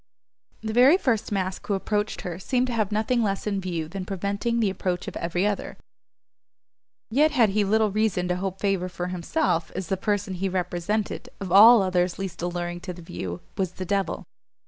The 0.61 0.73
very 0.73 0.97
first 0.97 1.31
mask 1.31 1.67
who 1.67 1.75
approached 1.75 2.21
her 2.21 2.39
seemed 2.39 2.65
to 2.65 2.73
have 2.73 2.91
nothing 2.91 3.21
less 3.21 3.45
in 3.45 3.61
view 3.61 3.87
than 3.87 4.03
preventing 4.03 4.59
the 4.59 4.71
approach 4.71 5.07
of 5.07 5.15
every 5.17 5.45
other: 5.45 5.77
yet 7.11 7.29
had 7.29 7.49
he 7.49 7.63
little 7.63 7.91
reason 7.91 8.27
to 8.29 8.37
hope 8.37 8.59
favour 8.59 8.89
for 8.89 9.09
himself, 9.09 9.71
as 9.75 9.89
the 9.89 9.97
person 9.97 10.33
he 10.33 10.49
represented, 10.49 11.29
of 11.39 11.51
all 11.51 11.83
others 11.83 12.17
least 12.17 12.41
alluring 12.41 12.79
to 12.79 12.93
the 12.93 13.03
view, 13.03 13.41
was 13.59 13.73
the 13.73 13.85
devil! 13.85 14.23